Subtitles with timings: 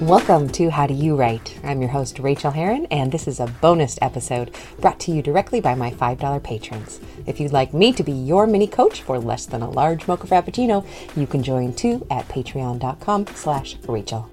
[0.00, 1.60] Welcome to How Do You Write?
[1.62, 5.60] I'm your host, Rachael Herron, and this is a bonus episode brought to you directly
[5.60, 7.00] by my $5 patrons.
[7.26, 10.26] If you'd like me to be your mini coach for less than a large mocha
[10.26, 14.30] frappuccino, you can join too at patreon.com slash Rachael.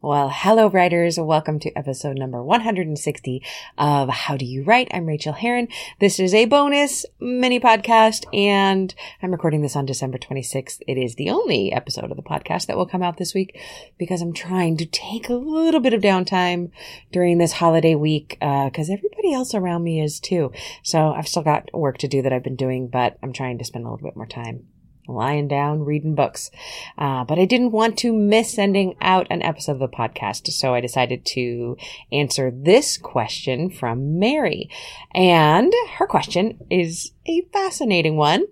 [0.00, 1.18] Well, hello writers.
[1.18, 3.42] Welcome to episode number 160
[3.76, 4.86] of How Do You Write?
[4.92, 5.66] I'm Rachael Herron.
[5.98, 10.82] This is a bonus mini podcast and I'm recording this on December 26th.
[10.86, 13.60] It is the only episode of the podcast that will come out this week
[13.98, 16.70] because I'm trying to take a little bit of downtime
[17.10, 20.52] during this holiday week, uh, cause everybody else around me is too.
[20.84, 23.64] So I've still got work to do that I've been doing, but I'm trying to
[23.64, 24.68] spend a little bit more time
[25.08, 26.50] lying down reading books.
[26.96, 30.74] Uh, but I didn't want to miss sending out an episode of the podcast, so
[30.74, 31.76] I decided to
[32.12, 34.70] answer this question from Mary.
[35.14, 38.44] And her question is a fascinating one.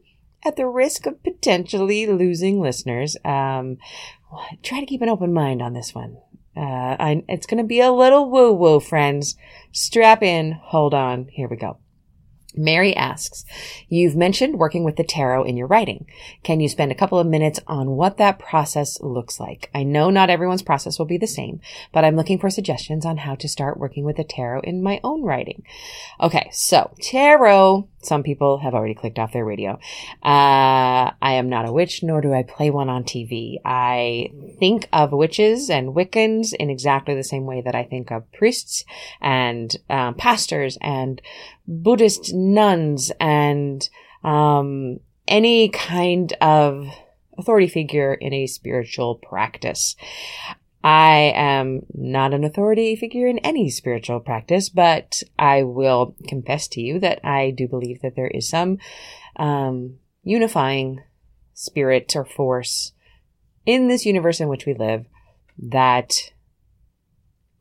[0.45, 3.79] At the risk of potentially losing listeners, um,
[4.63, 6.19] try to keep an open mind on this one.
[6.57, 9.37] Uh, I, it's going to be a little woo woo, friends.
[9.73, 10.53] Strap in.
[10.53, 11.27] Hold on.
[11.33, 11.79] Here we go.
[12.57, 13.45] Mary asks,
[13.89, 16.07] You've mentioned working with the tarot in your writing.
[16.43, 19.71] Can you spend a couple of minutes on what that process looks like?
[19.75, 21.61] I know not everyone's process will be the same,
[21.93, 25.01] but I'm looking for suggestions on how to start working with the tarot in my
[25.05, 25.63] own writing.
[26.21, 27.89] Okay, so tarot.
[28.03, 29.81] Some people have already clicked off their radio.
[30.23, 33.57] Uh, I am not a witch, nor do I play one on TV.
[33.65, 38.31] I think of witches and Wiccans in exactly the same way that I think of
[38.33, 38.85] priests
[39.21, 41.21] and um, pastors and
[41.67, 43.89] Buddhist nuns and
[44.23, 46.89] um, any kind of
[47.39, 49.97] authority figure in a spiritual practice.
[50.83, 56.81] I am not an authority figure in any spiritual practice, but I will confess to
[56.81, 58.79] you that I do believe that there is some
[59.35, 61.03] um, unifying
[61.55, 62.93] spirit or force
[63.65, 65.07] in this universe in which we live
[65.59, 66.31] that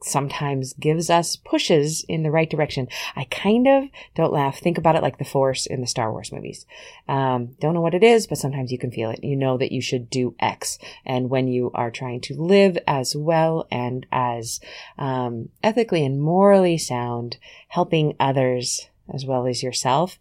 [0.05, 2.87] sometimes gives us pushes in the right direction.
[3.15, 4.59] I kind of don't laugh.
[4.59, 6.65] Think about it like the Force in the Star Wars movies.
[7.07, 9.23] Um, don't know what it is, but sometimes you can feel it.
[9.23, 10.77] You know that you should do X.
[11.05, 14.59] And when you are trying to live as well and as
[14.97, 17.37] um, ethically and morally sound,
[17.69, 20.17] helping others as well as yourself,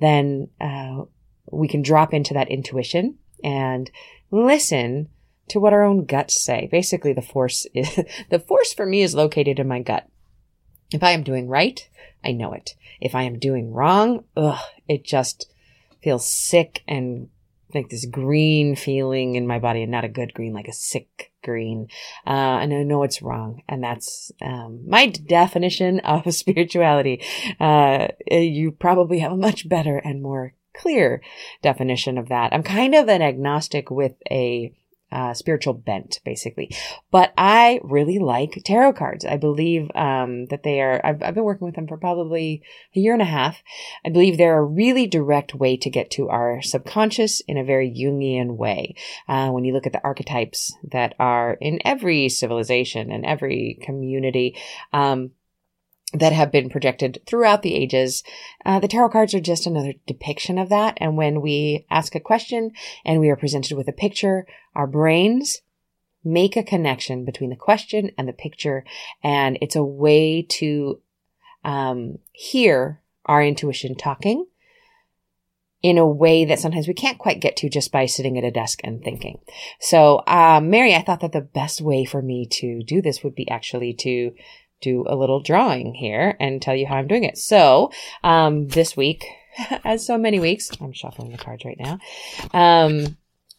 [0.00, 1.02] then uh,
[1.50, 3.90] we can drop into that intuition and
[4.30, 5.08] listen
[5.48, 6.68] to what our own guts say.
[6.70, 8.00] Basically, the force is,
[8.30, 10.08] the force for me is located in my gut.
[10.92, 11.86] If I am doing right,
[12.24, 12.74] I know it.
[13.00, 15.50] If I am doing wrong, ugh, it just
[16.02, 17.28] feels sick and
[17.74, 21.32] like this green feeling in my body and not a good green, like a sick
[21.42, 21.88] green.
[22.26, 23.62] Uh, and I know it's wrong.
[23.68, 27.22] And that's, um, my definition of spirituality.
[27.58, 31.22] Uh, you probably have a much better and more clear
[31.62, 32.52] definition of that.
[32.52, 34.72] I'm kind of an agnostic with a,
[35.14, 36.74] uh, spiritual bent, basically.
[37.12, 39.24] But I really like tarot cards.
[39.24, 42.62] I believe um, that they are, I've, I've been working with them for probably
[42.96, 43.62] a year and a half.
[44.04, 47.90] I believe they're a really direct way to get to our subconscious in a very
[47.90, 48.96] Jungian way.
[49.28, 54.58] Uh, when you look at the archetypes that are in every civilization and every community,
[54.92, 55.30] um,
[56.14, 58.22] that have been projected throughout the ages.
[58.64, 60.96] Uh, the tarot cards are just another depiction of that.
[61.00, 62.72] And when we ask a question
[63.04, 65.60] and we are presented with a picture, our brains
[66.22, 68.84] make a connection between the question and the picture.
[69.22, 71.00] And it's a way to
[71.64, 74.46] um, hear our intuition talking
[75.82, 78.50] in a way that sometimes we can't quite get to just by sitting at a
[78.50, 79.38] desk and thinking.
[79.80, 83.34] So, um, Mary, I thought that the best way for me to do this would
[83.34, 84.32] be actually to
[84.84, 87.38] do a little drawing here and tell you how I'm doing it.
[87.38, 87.90] So,
[88.22, 89.24] um, this week,
[89.84, 91.98] as so many weeks, I'm shuffling the cards right now.
[92.52, 93.16] Um,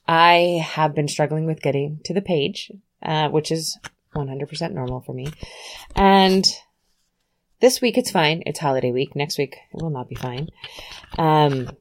[0.08, 2.72] I have been struggling with getting to the page,
[3.02, 3.78] uh, which is
[4.16, 5.28] 100% normal for me.
[5.96, 6.46] And
[7.60, 8.44] this week it's fine.
[8.46, 9.16] It's holiday week.
[9.16, 10.50] Next week it will not be fine.
[11.18, 11.72] Um,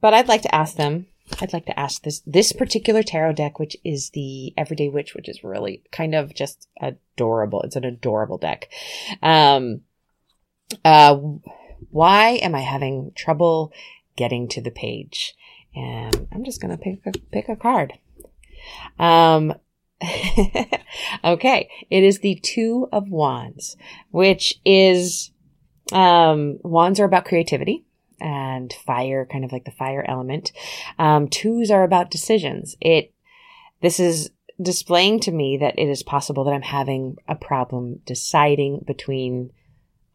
[0.00, 1.06] but I'd like to ask them
[1.40, 5.28] I'd like to ask this this particular tarot deck, which is the Everyday Witch, which
[5.28, 7.62] is really kind of just adorable.
[7.62, 8.68] It's an adorable deck.
[9.22, 9.82] Um,
[10.84, 11.16] uh,
[11.90, 13.72] why am I having trouble
[14.16, 15.34] getting to the page?
[15.74, 17.94] And I'm just gonna pick a, pick a card.
[18.98, 19.54] Um,
[21.24, 23.76] okay, it is the Two of Wands,
[24.10, 25.30] which is
[25.92, 27.84] um, wands are about creativity
[28.20, 30.52] and fire, kind of like the fire element.
[30.98, 32.76] Um, twos are about decisions.
[32.80, 33.12] It,
[33.80, 34.30] this is
[34.60, 39.50] displaying to me that it is possible that I'm having a problem deciding between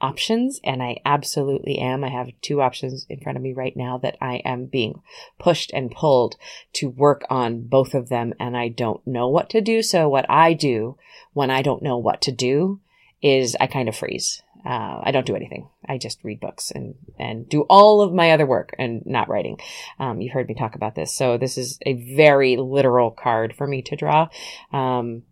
[0.04, 2.04] options, and I absolutely am.
[2.04, 5.02] I have two options in front of me right now that I am being
[5.40, 6.36] pushed and pulled
[6.74, 9.82] to work on both of them, and I don't know what to do.
[9.82, 10.98] So, what I do
[11.32, 12.82] when I don't know what to do
[13.22, 14.43] is I kind of freeze.
[14.66, 15.68] Uh, I don't do anything.
[15.88, 19.60] I just read books and, and do all of my other work and not writing.
[20.00, 21.14] Um, you've heard me talk about this.
[21.14, 24.30] So this is a very literal card for me to draw.
[24.72, 25.24] Um,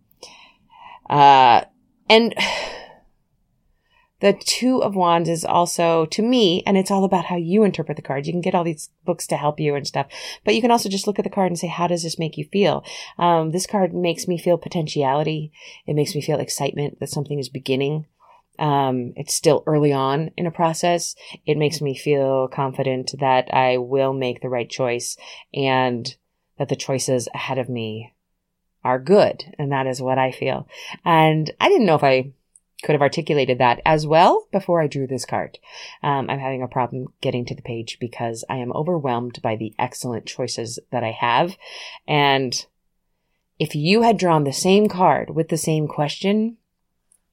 [1.10, 1.62] uh,
[2.10, 2.36] and
[4.20, 7.96] the two of wands is also to me, and it's all about how you interpret
[7.96, 8.28] the cards.
[8.28, 10.08] You can get all these books to help you and stuff,
[10.44, 12.38] but you can also just look at the card and say, how does this make
[12.38, 12.84] you feel?
[13.18, 15.54] Um, this card makes me feel potentiality.
[15.88, 18.08] It makes me feel excitement that something is beginning.
[18.60, 21.16] Um, it's still early on in a process.
[21.46, 25.18] It makes me feel confident that I will make the right choice
[25.54, 26.16] and
[26.58, 28.14] that the choices ahead of me
[28.84, 29.44] are good.
[29.58, 30.68] And that is what I feel.
[31.06, 32.34] And I didn't know if I
[32.84, 35.60] could have articulated that as well before I drew this card.
[36.02, 39.74] Um, I'm having a problem getting to the page because I am overwhelmed by the
[39.78, 41.58] excellent choices that I have.
[42.08, 42.66] And
[43.60, 46.58] if you had drawn the same card with the same question,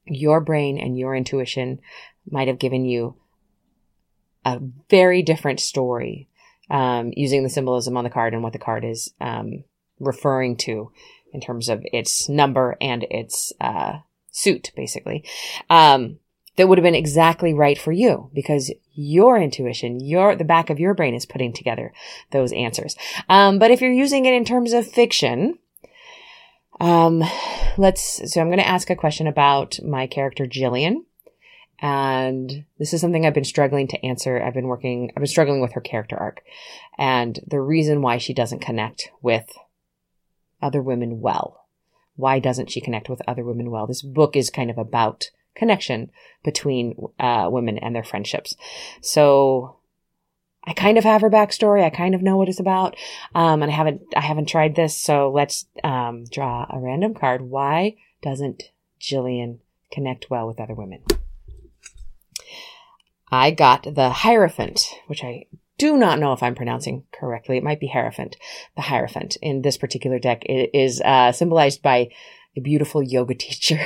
[0.05, 1.79] your brain and your intuition
[2.29, 3.15] might have given you
[4.45, 4.59] a
[4.89, 6.27] very different story
[6.69, 9.63] um, using the symbolism on the card and what the card is um,
[9.99, 10.91] referring to
[11.33, 13.99] in terms of its number and its uh,
[14.31, 15.23] suit, basically.
[15.69, 16.19] Um,
[16.55, 20.79] that would have been exactly right for you because your intuition, your the back of
[20.79, 21.93] your brain is putting together
[22.31, 22.97] those answers.
[23.29, 25.57] Um, but if you're using it in terms of fiction,
[26.79, 27.23] um,
[27.77, 31.05] let's, so I'm going to ask a question about my character Jillian.
[31.81, 34.41] And this is something I've been struggling to answer.
[34.41, 36.41] I've been working, I've been struggling with her character arc
[36.97, 39.49] and the reason why she doesn't connect with
[40.61, 41.65] other women well.
[42.17, 43.87] Why doesn't she connect with other women well?
[43.87, 46.11] This book is kind of about connection
[46.43, 48.55] between uh, women and their friendships.
[49.01, 49.78] So
[50.63, 51.83] I kind of have her backstory.
[51.83, 52.95] I kind of know what it's about.
[53.33, 54.97] Um, and I haven't, I haven't tried this.
[54.97, 57.41] So let's, um, draw a random card.
[57.41, 58.63] Why doesn't
[58.99, 59.59] Jillian
[59.91, 61.01] connect well with other women?
[63.31, 65.45] I got the Hierophant, which I
[65.77, 67.57] do not know if I'm pronouncing correctly.
[67.57, 68.35] It might be Hierophant.
[68.75, 72.09] The Hierophant in this particular deck it is uh, symbolized by
[72.55, 73.79] a beautiful yoga teacher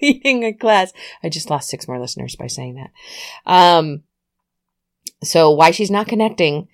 [0.00, 0.92] leading a class.
[1.22, 2.90] I just lost six more listeners by saying that.
[3.44, 4.04] Um,
[5.26, 6.68] so why she's not connecting.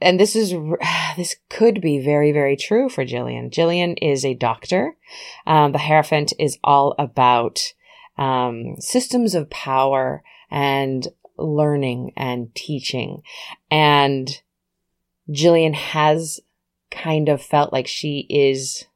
[0.00, 0.54] And this is,
[1.16, 3.50] this could be very, very true for Jillian.
[3.50, 4.96] Jillian is a doctor.
[5.46, 7.60] Um, the Hierophant is all about,
[8.16, 11.06] um, systems of power and
[11.38, 13.22] learning and teaching.
[13.70, 14.42] And
[15.30, 16.40] Jillian has
[16.90, 18.86] kind of felt like she is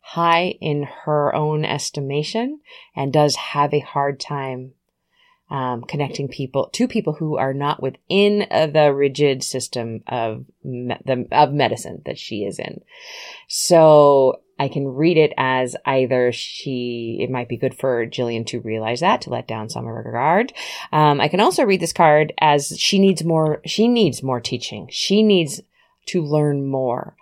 [0.00, 2.60] high in her own estimation
[2.94, 4.74] and does have a hard time
[5.52, 10.96] um, connecting people to people who are not within uh, the rigid system of me-
[11.04, 12.80] the, of medicine that she is in.
[13.48, 18.60] So I can read it as either she, it might be good for Jillian to
[18.60, 20.54] realize that, to let down some of her guard.
[20.90, 24.88] Um, I can also read this card as she needs more, she needs more teaching.
[24.90, 25.60] She needs
[26.06, 27.14] to learn more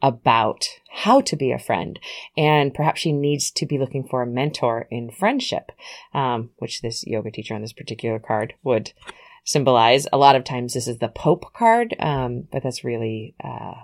[0.00, 1.98] about how to be a friend.
[2.36, 5.72] And perhaps she needs to be looking for a mentor in friendship,
[6.14, 8.92] um, which this yoga teacher on this particular card would
[9.44, 10.06] symbolize.
[10.12, 13.74] A lot of times this is the Pope card, um, but that's really uh,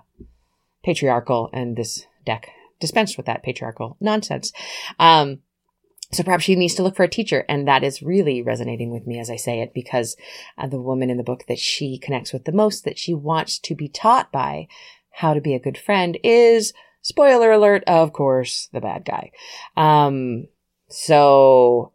[0.84, 2.50] patriarchal, and this deck
[2.80, 4.52] dispensed with that patriarchal nonsense.
[4.98, 5.40] Um,
[6.12, 7.44] so perhaps she needs to look for a teacher.
[7.48, 10.16] And that is really resonating with me as I say it because
[10.56, 13.58] uh, the woman in the book that she connects with the most, that she wants
[13.60, 14.68] to be taught by,
[15.14, 19.30] how to be a good friend is, spoiler alert, of course, the bad guy.
[19.76, 20.48] Um,
[20.88, 21.92] so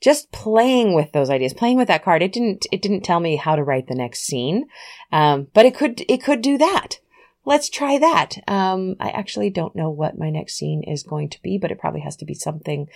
[0.00, 3.36] just playing with those ideas, playing with that card, it didn't, it didn't tell me
[3.36, 4.66] how to write the next scene.
[5.10, 6.98] Um, but it could, it could do that.
[7.44, 8.36] Let's try that.
[8.46, 11.78] Um, I actually don't know what my next scene is going to be, but it
[11.78, 12.88] probably has to be something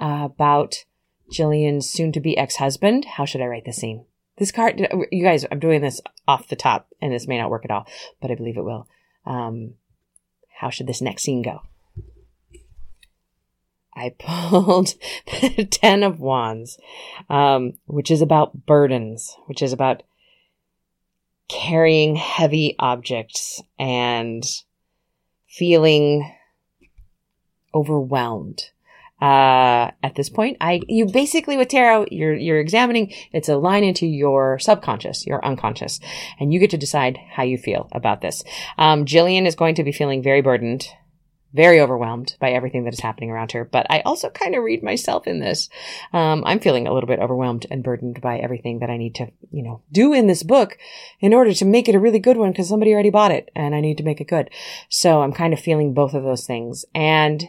[0.00, 0.84] uh, about
[1.30, 3.04] Jillian's soon to be ex-husband.
[3.04, 4.04] How should I write the scene?
[4.36, 4.80] This card,
[5.12, 7.86] you guys, I'm doing this off the top and this may not work at all,
[8.20, 8.88] but I believe it will.
[9.26, 9.74] Um,
[10.58, 11.62] how should this next scene go?
[13.96, 14.94] I pulled
[15.26, 16.78] the Ten of Wands,
[17.28, 20.02] um, which is about burdens, which is about
[21.48, 24.44] carrying heavy objects and
[25.46, 26.32] feeling
[27.74, 28.70] overwhelmed
[29.20, 30.56] uh, at this point.
[30.60, 35.44] I, you basically with tarot, you're, you're examining, it's a line into your subconscious, your
[35.44, 36.00] unconscious,
[36.40, 38.44] and you get to decide how you feel about this.
[38.76, 40.88] Um, Jillian is going to be feeling very burdened,
[41.52, 43.64] very overwhelmed by everything that is happening around her.
[43.64, 45.68] But I also kind of read myself in this.
[46.12, 49.28] Um, I'm feeling a little bit overwhelmed and burdened by everything that I need to,
[49.52, 50.76] you know, do in this book
[51.20, 53.72] in order to make it a really good one because somebody already bought it and
[53.72, 54.50] I need to make it good.
[54.88, 56.84] So I'm kind of feeling both of those things.
[56.92, 57.48] And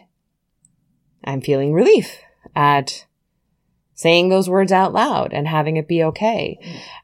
[1.24, 2.18] I'm feeling relief
[2.54, 3.06] at
[3.94, 6.58] saying those words out loud and having it be okay.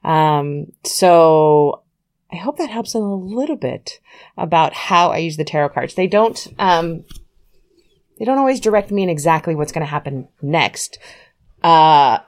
[0.05, 1.83] Um, so
[2.31, 4.01] I hope that helps a little bit
[4.37, 5.95] about how I use the tarot cards.
[5.95, 7.05] They don't, um,
[8.19, 10.99] they don't always direct me in exactly what's going to happen next.
[11.63, 12.19] Uh,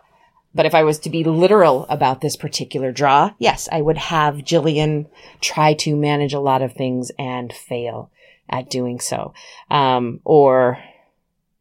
[0.55, 4.37] but if I was to be literal about this particular draw, yes, I would have
[4.37, 5.07] Jillian
[5.41, 8.11] try to manage a lot of things and fail
[8.49, 9.35] at doing so.
[9.71, 10.79] Um, or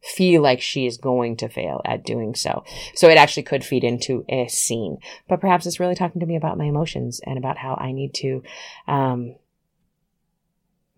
[0.03, 2.63] feel like she is going to fail at doing so.
[2.93, 6.36] So it actually could feed into a scene, but perhaps it's really talking to me
[6.36, 8.43] about my emotions and about how I need to,
[8.88, 9.36] um,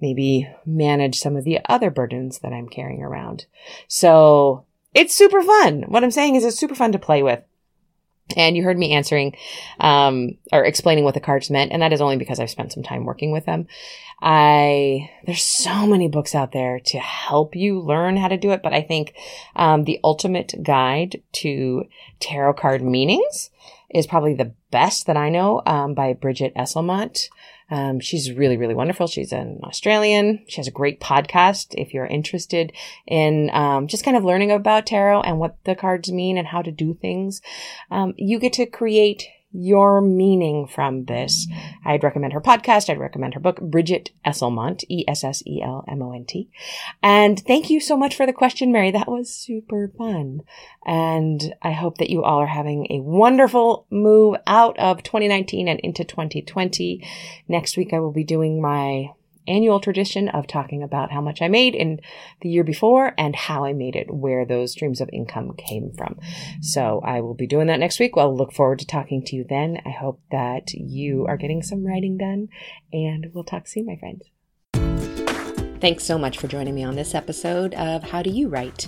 [0.01, 3.45] maybe manage some of the other burdens that I'm carrying around.
[3.87, 5.83] So it's super fun.
[5.87, 7.41] What I'm saying is it's super fun to play with.
[8.35, 9.35] And you heard me answering,
[9.79, 11.71] um, or explaining what the cards meant.
[11.71, 13.67] And that is only because I've spent some time working with them.
[14.19, 18.63] I, there's so many books out there to help you learn how to do it.
[18.63, 19.13] But I think,
[19.55, 21.85] um, the ultimate guide to
[22.19, 23.51] tarot card meanings
[23.91, 27.29] is probably the best that I know, um, by Bridget Esselmont.
[27.69, 29.07] Um, she's really, really wonderful.
[29.07, 30.43] She's an Australian.
[30.47, 31.73] She has a great podcast.
[31.75, 32.71] If you're interested
[33.07, 36.61] in um, just kind of learning about tarot and what the cards mean and how
[36.61, 37.41] to do things,
[37.89, 41.47] um, you get to create your meaning from this.
[41.85, 42.89] I'd recommend her podcast.
[42.89, 46.49] I'd recommend her book, Bridget Esselmont, E-S-S-E-L-M-O-N-T.
[47.01, 48.91] And thank you so much for the question, Mary.
[48.91, 50.41] That was super fun.
[50.85, 55.79] And I hope that you all are having a wonderful move out of 2019 and
[55.79, 57.07] into 2020.
[57.47, 59.11] Next week, I will be doing my
[59.47, 61.99] annual tradition of talking about how much I made in
[62.41, 66.19] the year before and how I made it, where those streams of income came from.
[66.61, 68.11] So I will be doing that next week.
[68.17, 69.79] I'll look forward to talking to you then.
[69.85, 72.49] I hope that you are getting some writing done
[72.91, 74.29] and we'll talk soon, my friends.
[75.79, 78.87] Thanks so much for joining me on this episode of How Do You Write?